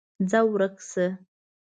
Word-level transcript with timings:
ځه 0.29 0.39
ورک 0.51 0.75
شه! 0.89 1.07